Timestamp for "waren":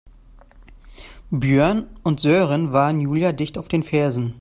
2.73-3.01